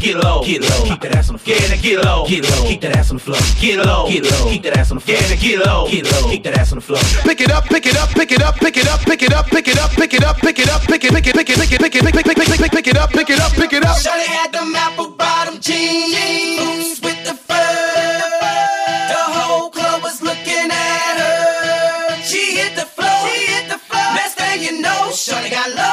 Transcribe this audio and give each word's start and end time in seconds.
Get 0.00 0.16
low, 0.16 0.42
get 0.42 0.62
low, 0.62 0.84
keep 0.84 1.00
that 1.02 1.14
ass 1.14 1.28
on 1.28 1.36
the 1.36 1.38
floor. 1.38 1.58
Get 1.58 2.02
low, 2.02 2.26
get 2.26 2.48
low, 2.48 2.64
keep 2.66 2.80
that 2.80 2.96
ass 2.96 3.10
on 3.10 3.16
the 3.18 3.22
floor. 3.22 3.36
Get 3.60 3.84
low, 3.84 4.08
get 4.08 4.24
low, 4.24 4.48
keep 4.48 4.62
that 4.62 4.78
ass 4.78 4.90
on 4.90 4.96
the 4.96 5.04
floor. 5.04 5.18
Get 5.20 5.60
low, 5.60 5.88
get 5.90 6.04
low, 6.10 6.30
keep 6.30 6.42
that 6.44 6.56
ass 6.58 6.72
on 6.72 6.78
the 6.78 6.80
floor. 6.80 7.00
Pick 7.22 7.40
it 7.42 7.50
up, 7.50 7.64
pick 7.64 7.84
it 7.84 7.96
up, 7.98 8.08
pick 8.08 8.32
it 8.32 8.42
up, 8.42 8.56
pick 8.56 8.76
it 8.78 8.88
up, 8.88 9.00
pick 9.00 9.22
it 9.22 9.32
up, 9.32 9.46
pick 9.46 9.68
it 9.68 9.78
up, 9.78 9.92
pick 9.92 10.14
it 10.14 10.24
up, 10.24 10.36
pick 10.40 10.58
it 10.58 10.68
up, 10.70 10.80
pick 10.88 11.04
it, 11.04 11.12
pick 11.12 11.26
it, 11.26 11.34
pick 11.36 11.50
it, 11.50 11.56
pick 11.58 11.72
it, 11.72 11.80
pick 11.80 11.94
it, 11.94 12.02
pick 12.02 12.16
it, 12.16 12.24
pick 12.24 12.48
it, 12.48 12.48
pick 12.48 12.60
it, 12.60 12.70
pick 12.72 12.86
it 12.88 12.96
up, 12.96 13.10
pick 13.10 13.28
it 13.28 13.40
up, 13.40 13.52
pick 13.52 13.72
it 13.74 13.84
up. 13.84 13.96
Shawty 13.98 14.24
had 14.24 14.52
them 14.52 14.74
apple 14.74 15.10
bottom 15.10 15.60
jeans, 15.60 16.98
boots 16.98 17.00
with 17.04 17.20
the 17.28 17.34
fur. 17.34 17.54
The 19.12 19.20
whole 19.36 19.68
club 19.68 20.02
was 20.02 20.22
looking 20.22 20.70
at 20.72 21.16
her. 21.20 22.22
She 22.24 22.56
hit 22.56 22.74
the 22.74 22.88
floor, 22.88 23.28
she 23.28 23.52
hit 23.52 23.68
the 23.68 23.76
floor. 23.76 24.14
Next 24.16 24.34
thing 24.40 24.62
you 24.62 24.80
know, 24.80 25.12
Shawty 25.12 25.50
got 25.50 25.68
love. 25.74 25.89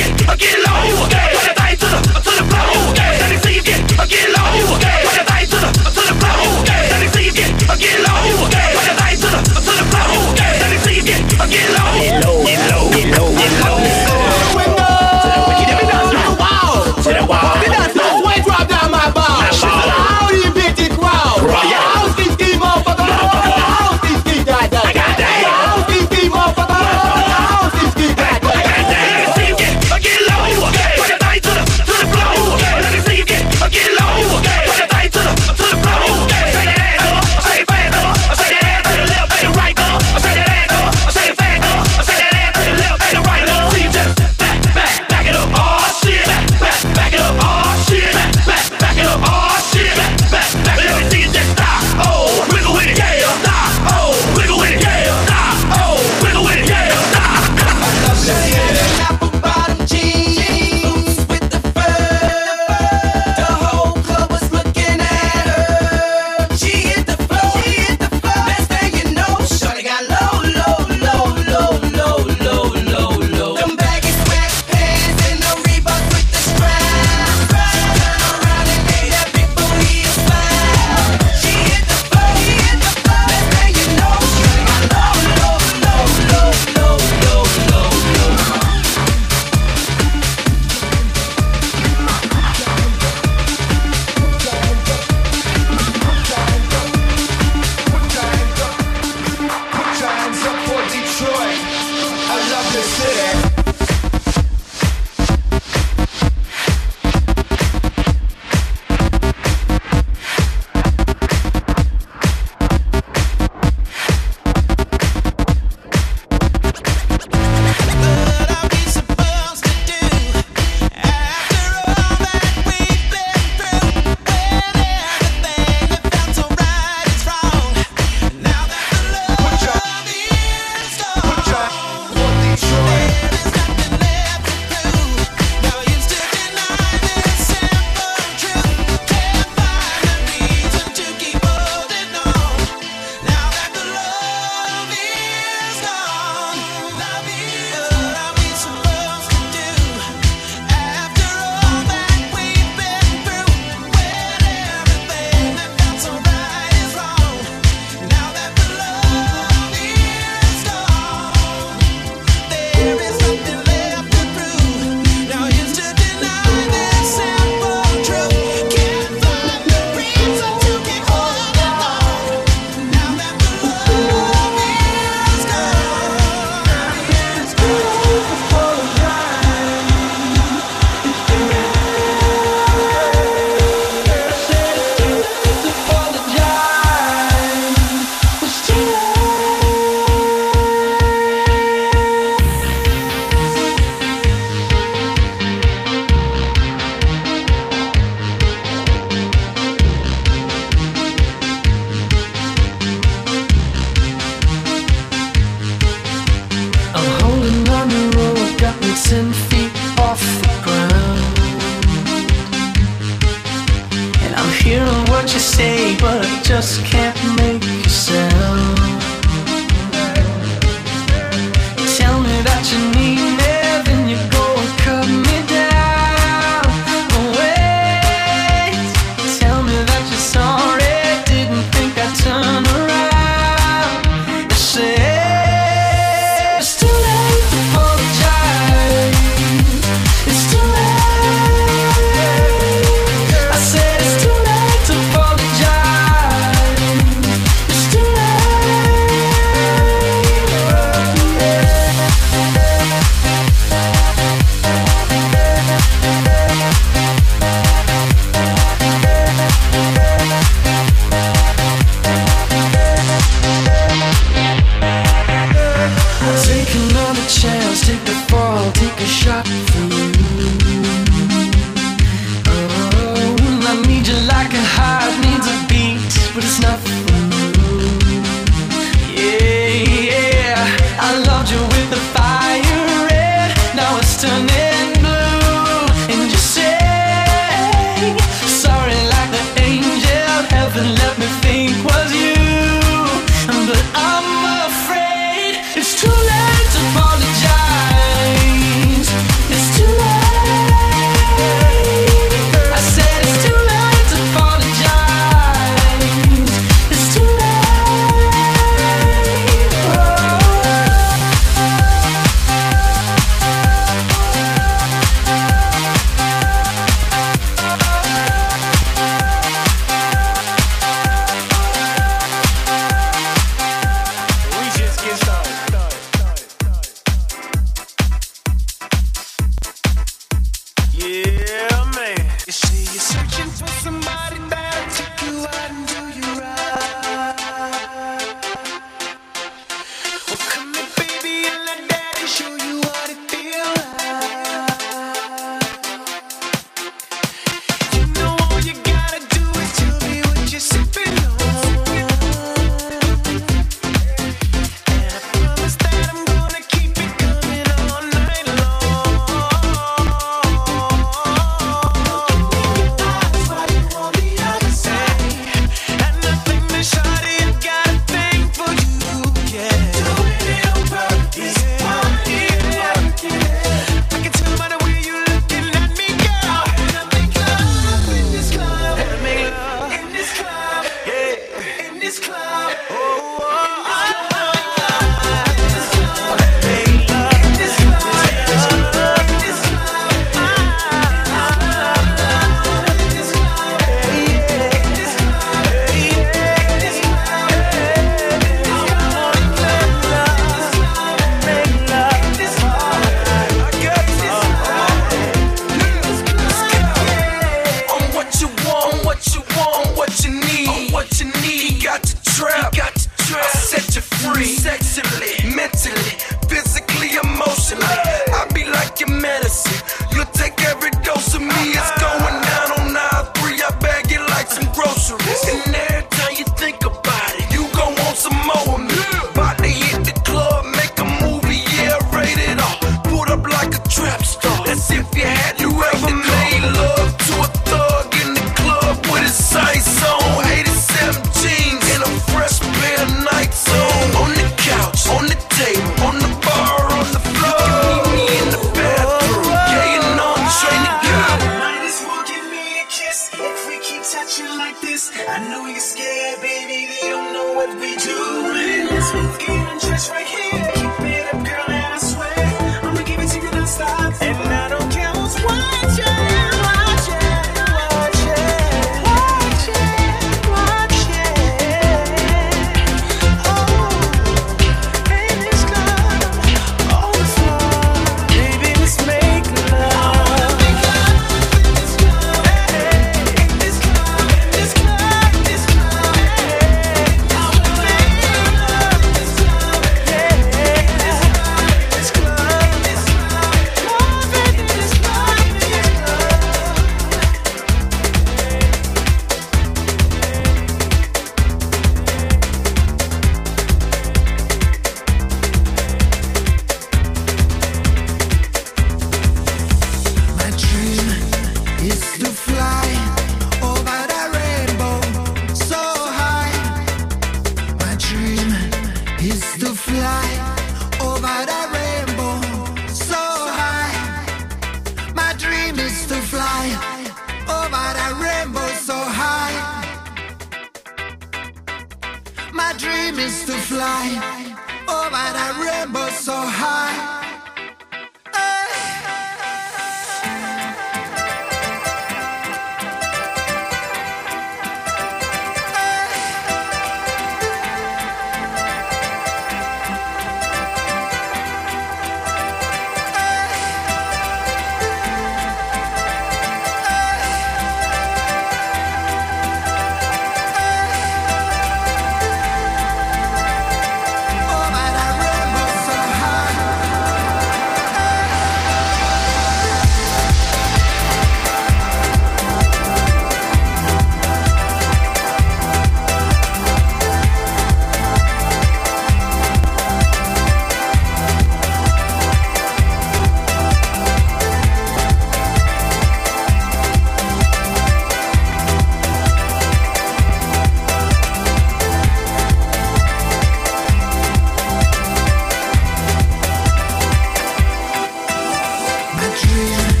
dream. 599.35 600.00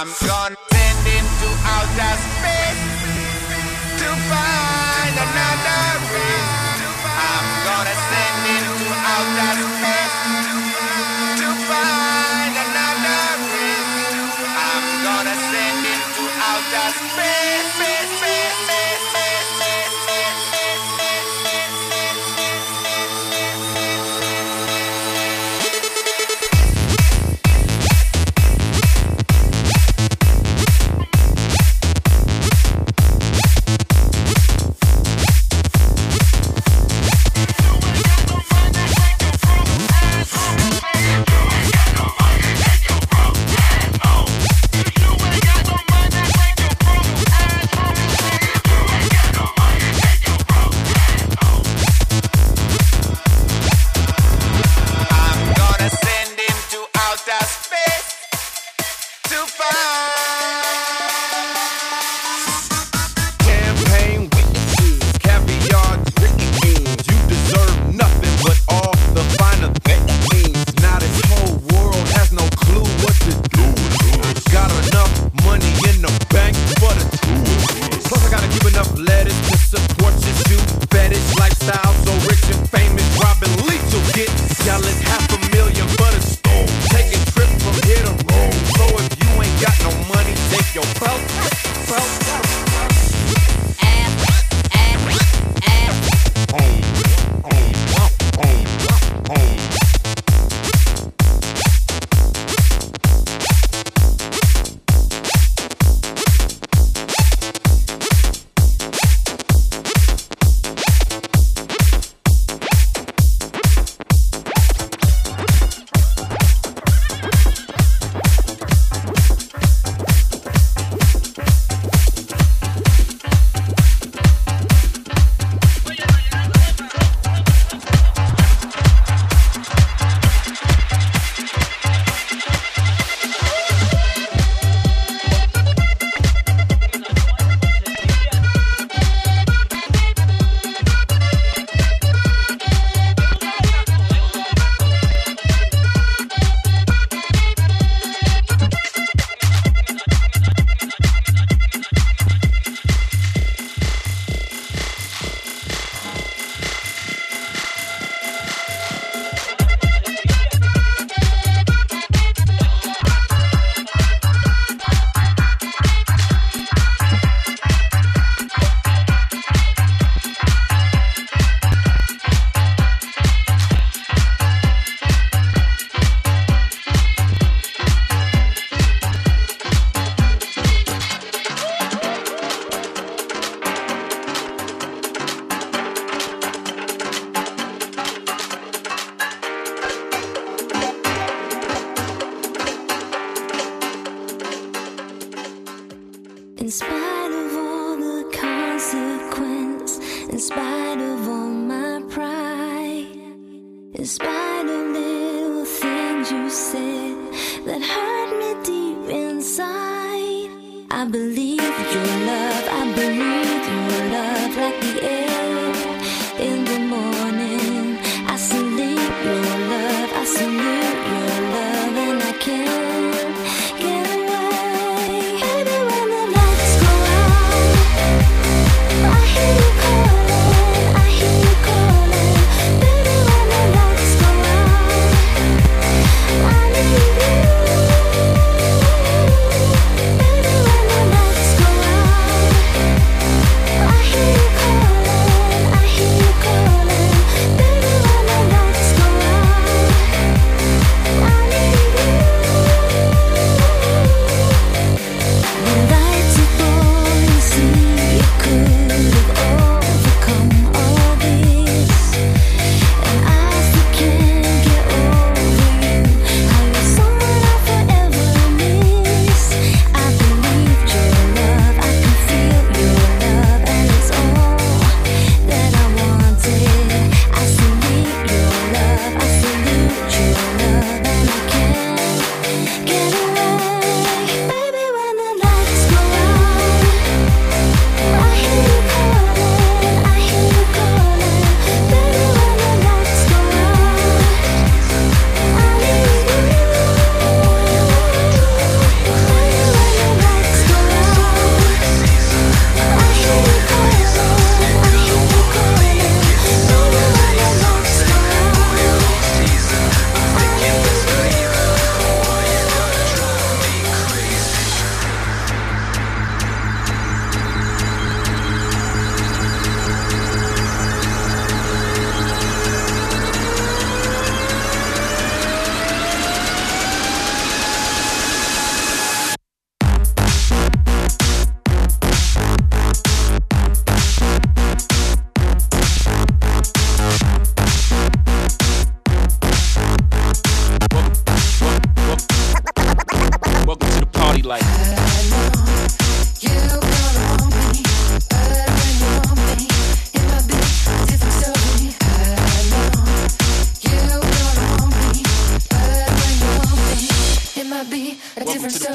I'm 0.00 0.06
gone 0.28 0.54
send 0.70 1.06
into 1.08 1.48
outer 1.66 2.14
space 2.22 2.82
to 3.98 4.08
find 4.30 5.14
another. 5.26 6.07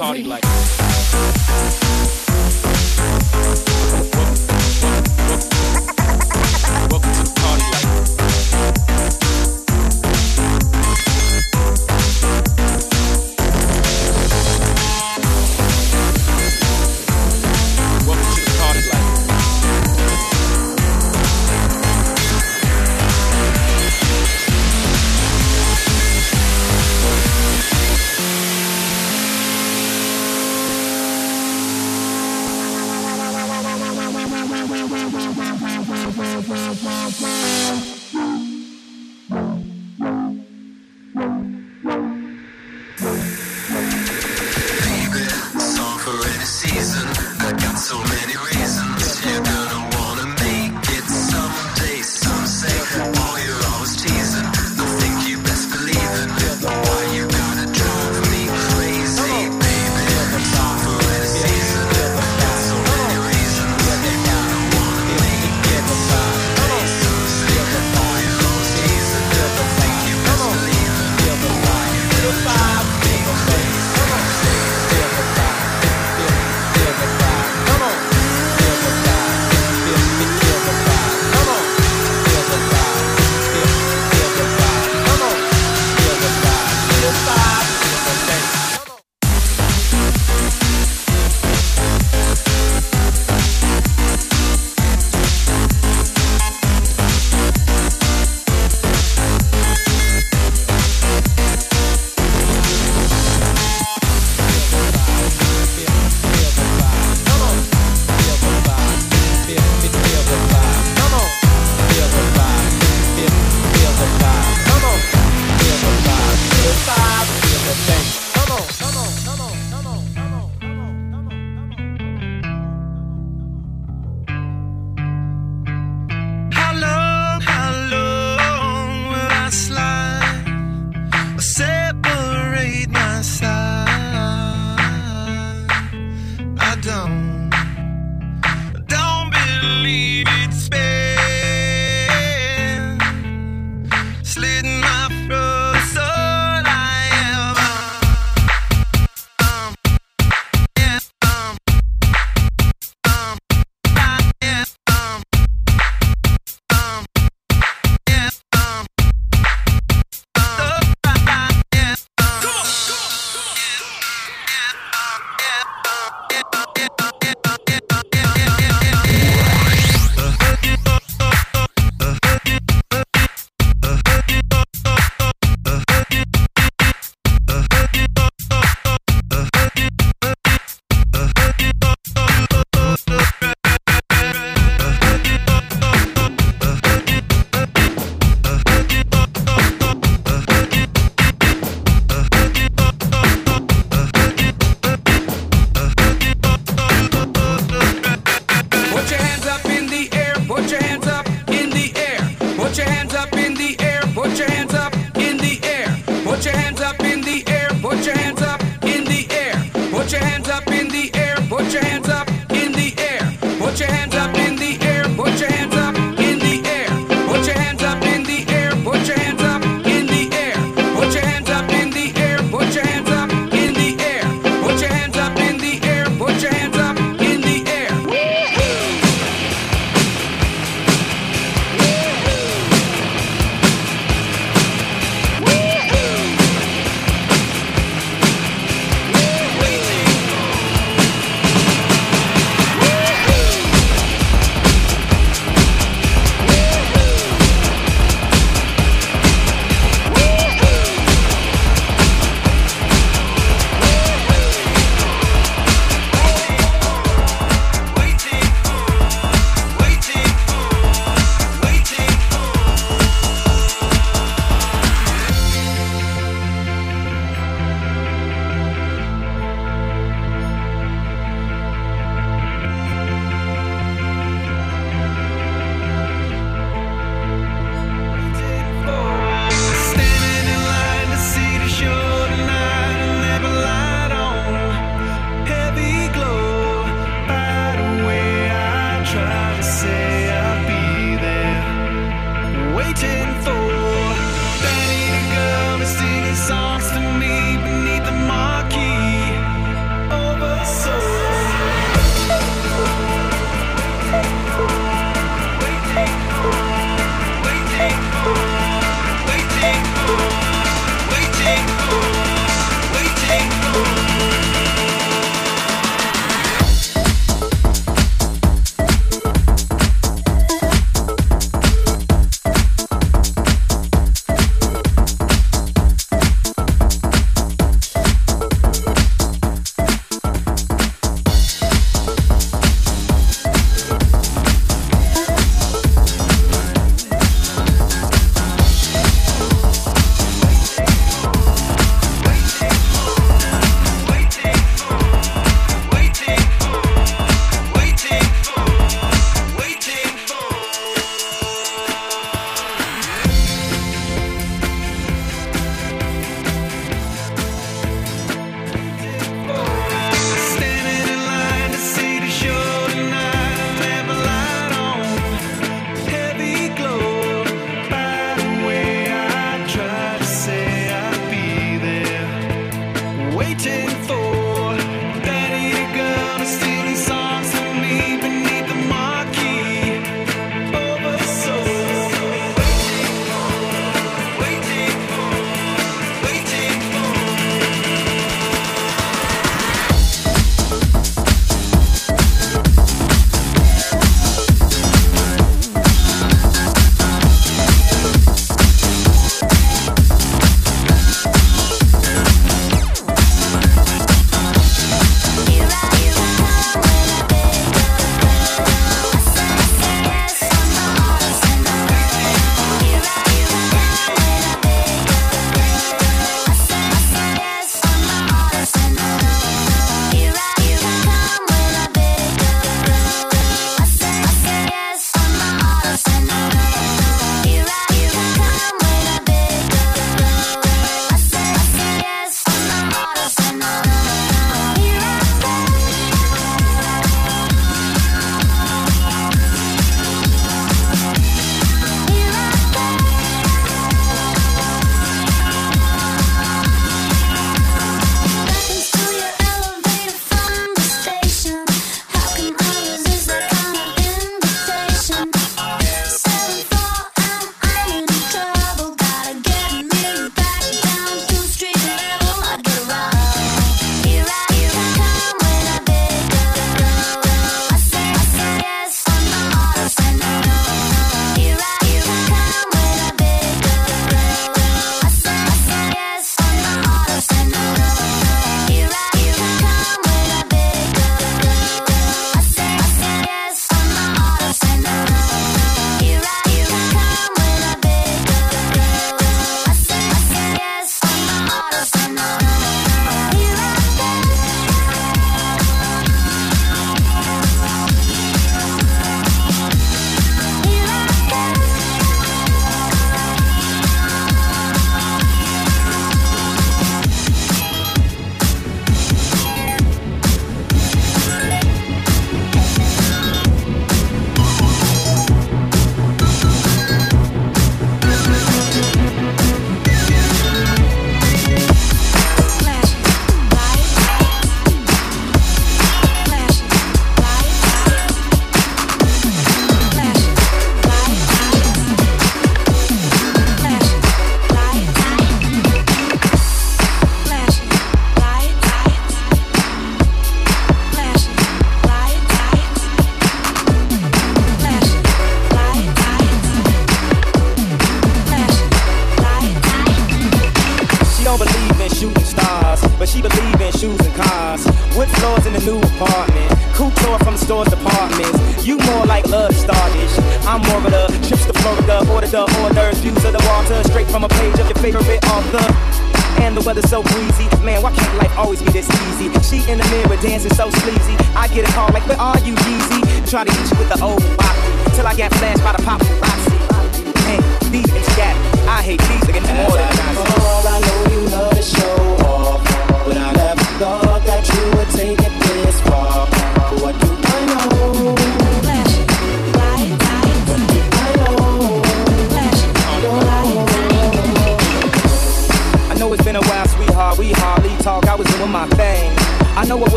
Party 0.00 0.24
life. 0.24 1.79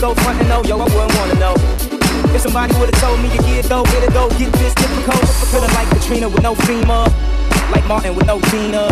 Told 0.00 0.16
me 0.16 0.22
a 0.22 0.24
month 0.24 0.24
front 0.24 0.40
and 0.40 0.48
no, 0.48 0.64
yo, 0.64 0.80
I 0.80 0.84
wouldn't 0.84 1.14
wanna 1.18 1.36
know. 1.36 1.54
If 2.32 2.40
somebody 2.40 2.72
would've 2.80 2.98
told 3.00 3.20
me 3.20 3.28
a 3.36 3.42
year 3.44 3.60
ago, 3.60 3.84
get 3.84 4.02
it 4.02 4.12
go, 4.12 4.28
get 4.40 4.52
this 4.54 4.74
difficult. 4.74 5.28
Feeling 5.52 5.72
like 5.76 5.88
Katrina 5.90 6.28
with 6.28 6.42
no 6.42 6.54
FEMA, 6.54 7.04
like 7.72 7.86
Martin 7.86 8.14
with 8.16 8.26
no 8.26 8.40
Gina. 8.48 8.88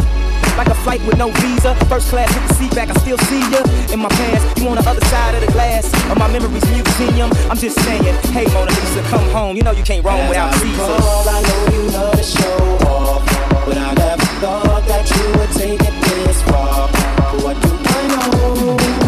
Like 0.59 0.69
a 0.69 0.75
flight 0.75 1.01
with 1.07 1.17
no 1.17 1.31
visa, 1.31 1.75
first 1.87 2.11
class 2.11 2.29
with 2.35 2.49
the 2.49 2.55
seat 2.55 2.75
back, 2.75 2.91
I 2.91 2.95
still 3.01 3.17
see 3.31 3.41
ya 3.49 3.63
in 3.93 4.01
my 4.01 4.09
past. 4.09 4.59
You 4.59 4.69
on 4.69 4.77
the 4.77 4.85
other 4.89 5.05
side 5.07 5.35
of 5.37 5.41
the 5.41 5.53
glass 5.53 5.87
of 6.11 6.19
my 6.19 6.29
memories 6.29 6.67
museum. 6.69 7.31
I'm 7.49 7.57
just 7.57 7.81
saying, 7.85 8.03
hey 8.35 8.45
Mona 8.53 8.71
Lisa, 8.71 9.03
come 9.09 9.25
home. 9.31 9.57
You 9.57 9.63
know 9.63 9.73
you 9.73 9.85
can't 9.85 10.05
roam 10.05 10.29
without 10.29 10.53
Caesar. 10.55 10.83
All 10.83 11.29
I 11.29 11.41
know 11.41 11.63
you 11.73 11.83
love 11.91 12.17
to 12.17 12.23
show 12.23 12.59
off, 12.91 13.25
but 13.65 13.79
I 13.79 13.95
never 13.95 14.27
thought 14.43 14.85
that 14.87 15.09
you 15.09 15.25
would 15.39 15.53
take 15.57 15.81
it 15.81 15.95
this 16.05 16.43
far. 16.43 16.89
What 17.41 17.57
do 17.63 17.71
I 17.71 18.09
know? 18.09 19.08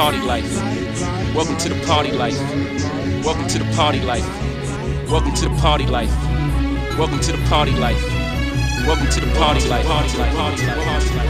Party 0.00 0.20
life. 0.20 0.56
Welcome 1.34 1.58
to 1.58 1.68
the 1.68 1.86
party 1.86 2.10
life. 2.10 2.40
Welcome 3.22 3.46
to 3.48 3.58
the 3.58 3.70
party 3.76 4.00
life. 4.00 4.26
Welcome 5.10 5.34
to 5.34 5.48
the 5.50 5.54
party 5.56 5.84
life. 5.84 6.10
Welcome 6.98 7.20
to 7.20 7.32
the 7.32 7.48
party 7.50 7.72
life. 7.72 8.02
Welcome 8.86 9.10
to 9.10 9.20
the 9.20 9.30
party 9.36 9.68
life. 9.68 9.84
Party 9.84 10.16
life. 10.16 10.34
Party 10.34 10.66
life. 10.66 10.84
Party 10.86 11.16
life. 11.16 11.29